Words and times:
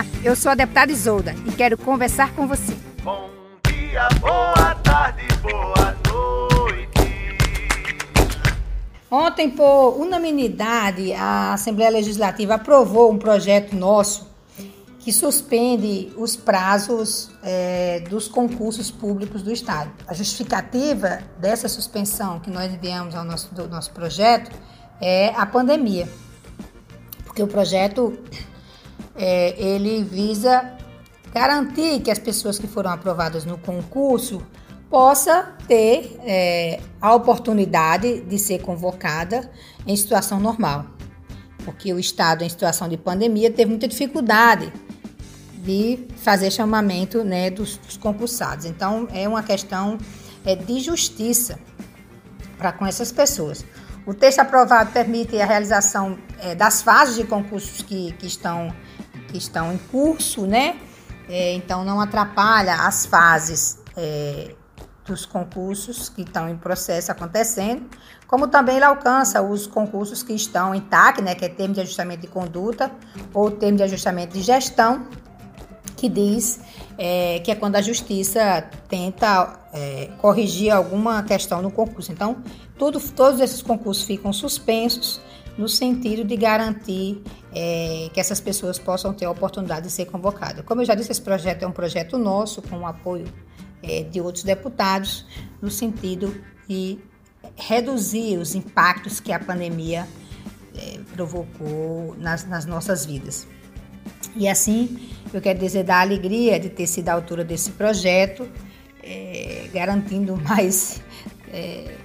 Olá, 0.00 0.06
eu 0.24 0.34
sou 0.34 0.50
a 0.50 0.54
deputada 0.54 0.90
Isolda 0.90 1.34
e 1.46 1.52
quero 1.52 1.76
conversar 1.76 2.32
com 2.34 2.46
você. 2.46 2.74
Bom 3.02 3.28
dia, 3.66 4.08
boa 4.18 4.74
tarde, 4.76 5.26
boa 5.42 5.94
noite. 6.08 6.88
Ontem, 9.10 9.50
por 9.50 10.00
unanimidade, 10.00 11.12
a 11.12 11.52
Assembleia 11.52 11.90
Legislativa 11.90 12.54
aprovou 12.54 13.12
um 13.12 13.18
projeto 13.18 13.76
nosso 13.76 14.26
que 15.00 15.12
suspende 15.12 16.10
os 16.16 16.34
prazos 16.34 17.30
é, 17.42 18.00
dos 18.08 18.26
concursos 18.26 18.90
públicos 18.90 19.42
do 19.42 19.52
Estado. 19.52 19.90
A 20.06 20.14
justificativa 20.14 21.18
dessa 21.38 21.68
suspensão 21.68 22.40
que 22.40 22.50
nós 22.50 22.72
enviamos 22.72 23.14
ao 23.14 23.24
nosso, 23.24 23.54
do 23.54 23.68
nosso 23.68 23.90
projeto 23.90 24.50
é 24.98 25.34
a 25.36 25.44
pandemia, 25.44 26.08
porque 27.26 27.42
o 27.42 27.46
projeto 27.46 28.18
é, 29.16 29.54
ele 29.60 30.02
visa 30.04 30.76
garantir 31.32 32.00
que 32.00 32.10
as 32.10 32.18
pessoas 32.18 32.58
que 32.58 32.66
foram 32.66 32.90
aprovadas 32.90 33.44
no 33.44 33.58
concurso 33.58 34.42
possa 34.88 35.54
ter 35.68 36.18
é, 36.24 36.80
a 37.00 37.14
oportunidade 37.14 38.22
de 38.22 38.38
ser 38.38 38.60
convocada 38.60 39.50
em 39.86 39.94
situação 39.96 40.40
normal, 40.40 40.86
porque 41.64 41.92
o 41.92 41.98
Estado 41.98 42.42
em 42.42 42.48
situação 42.48 42.88
de 42.88 42.96
pandemia 42.96 43.50
teve 43.50 43.70
muita 43.70 43.86
dificuldade 43.86 44.72
de 45.62 46.08
fazer 46.16 46.50
chamamento 46.50 47.22
né, 47.22 47.50
dos, 47.50 47.76
dos 47.76 47.96
concursados. 47.96 48.64
Então 48.64 49.06
é 49.12 49.28
uma 49.28 49.42
questão 49.42 49.96
é, 50.44 50.56
de 50.56 50.80
justiça 50.80 51.58
para 52.58 52.72
com 52.72 52.84
essas 52.84 53.12
pessoas. 53.12 53.64
O 54.06 54.14
texto 54.14 54.40
aprovado 54.40 54.90
permite 54.92 55.40
a 55.40 55.46
realização 55.46 56.18
é, 56.40 56.54
das 56.54 56.82
fases 56.82 57.14
de 57.14 57.24
concursos 57.24 57.82
que, 57.82 58.12
que 58.12 58.26
estão 58.26 58.74
que 59.30 59.38
estão 59.38 59.72
em 59.72 59.78
curso, 59.78 60.46
né? 60.46 60.76
É, 61.28 61.52
então 61.54 61.84
não 61.84 62.00
atrapalha 62.00 62.74
as 62.74 63.06
fases 63.06 63.78
é, 63.96 64.54
dos 65.06 65.24
concursos 65.24 66.08
que 66.08 66.22
estão 66.22 66.48
em 66.48 66.56
processo 66.56 67.12
acontecendo, 67.12 67.84
como 68.26 68.48
também 68.48 68.76
ele 68.76 68.84
alcança 68.84 69.42
os 69.42 69.66
concursos 69.66 70.22
que 70.22 70.32
estão 70.32 70.74
em 70.74 70.80
TAC, 70.80 71.20
né, 71.22 71.34
que 71.34 71.44
é 71.44 71.48
termo 71.48 71.74
de 71.74 71.80
ajustamento 71.80 72.22
de 72.22 72.28
conduta, 72.28 72.90
ou 73.34 73.50
termo 73.50 73.76
de 73.76 73.82
ajustamento 73.82 74.34
de 74.34 74.42
gestão, 74.42 75.06
que 75.96 76.08
diz 76.08 76.60
é, 76.96 77.40
que 77.40 77.50
é 77.50 77.54
quando 77.54 77.76
a 77.76 77.82
justiça 77.82 78.64
tenta 78.88 79.58
é, 79.72 80.10
corrigir 80.18 80.70
alguma 80.70 81.22
questão 81.22 81.60
no 81.60 81.70
concurso. 81.70 82.10
Então, 82.10 82.36
tudo, 82.78 83.00
todos 83.00 83.40
esses 83.40 83.62
concursos 83.62 84.04
ficam 84.04 84.32
suspensos 84.32 85.20
no 85.60 85.68
sentido 85.68 86.24
de 86.24 86.36
garantir 86.36 87.22
é, 87.54 88.08
que 88.14 88.18
essas 88.18 88.40
pessoas 88.40 88.78
possam 88.78 89.12
ter 89.12 89.26
a 89.26 89.30
oportunidade 89.30 89.86
de 89.86 89.92
ser 89.92 90.06
convocadas. 90.06 90.64
Como 90.64 90.80
eu 90.80 90.86
já 90.86 90.94
disse, 90.94 91.12
esse 91.12 91.20
projeto 91.20 91.62
é 91.62 91.66
um 91.66 91.72
projeto 91.72 92.16
nosso, 92.16 92.62
com 92.62 92.78
o 92.78 92.86
apoio 92.86 93.26
é, 93.82 94.02
de 94.02 94.22
outros 94.22 94.42
deputados, 94.42 95.26
no 95.60 95.70
sentido 95.70 96.34
de 96.66 96.98
reduzir 97.56 98.38
os 98.38 98.54
impactos 98.54 99.20
que 99.20 99.32
a 99.32 99.38
pandemia 99.38 100.08
é, 100.74 100.98
provocou 101.14 102.16
nas, 102.16 102.46
nas 102.46 102.64
nossas 102.64 103.04
vidas. 103.04 103.46
E 104.34 104.48
assim, 104.48 105.10
eu 105.30 105.42
quero 105.42 105.58
dizer 105.58 105.84
da 105.84 106.00
alegria 106.00 106.58
de 106.58 106.70
ter 106.70 106.86
sido 106.86 107.10
a 107.10 107.12
autora 107.12 107.44
desse 107.44 107.72
projeto, 107.72 108.48
é, 109.02 109.68
garantindo 109.74 110.38
mais 110.40 111.02
é, 111.52 111.96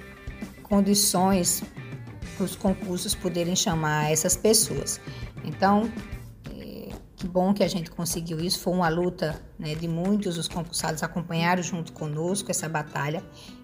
condições 0.62 1.62
para 2.36 2.44
os 2.44 2.54
concursos 2.54 3.14
poderem 3.14 3.56
chamar 3.56 4.12
essas 4.12 4.36
pessoas. 4.36 5.00
Então, 5.44 5.90
é, 6.50 6.90
que 7.16 7.26
bom 7.26 7.54
que 7.54 7.64
a 7.64 7.68
gente 7.68 7.90
conseguiu 7.90 8.38
isso. 8.38 8.60
Foi 8.60 8.72
uma 8.72 8.88
luta 8.88 9.40
né, 9.58 9.74
de 9.74 9.88
muitos, 9.88 10.38
os 10.38 10.48
concursados 10.48 11.02
acompanharam 11.02 11.62
junto 11.62 11.92
conosco 11.92 12.50
essa 12.50 12.68
batalha 12.68 13.22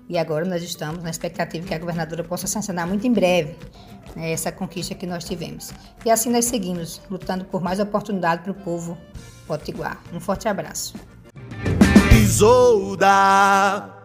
e 0.08 0.18
agora 0.18 0.44
nós 0.44 0.62
estamos 0.62 1.02
na 1.02 1.10
expectativa 1.10 1.66
que 1.66 1.74
a 1.74 1.78
governadora 1.78 2.24
possa 2.24 2.46
sancionar 2.46 2.86
muito 2.86 3.06
em 3.06 3.12
breve 3.12 3.56
né, 4.16 4.32
essa 4.32 4.50
conquista 4.50 4.94
que 4.94 5.06
nós 5.06 5.24
tivemos. 5.24 5.72
E 6.04 6.10
assim 6.10 6.30
nós 6.30 6.44
seguimos, 6.46 7.00
lutando 7.10 7.44
por 7.44 7.62
mais 7.62 7.80
oportunidade 7.80 8.42
para 8.42 8.52
o 8.52 8.54
povo 8.54 8.98
potiguar. 9.46 10.02
Um 10.12 10.20
forte 10.20 10.48
abraço. 10.48 10.94
Isolda. 12.22 14.01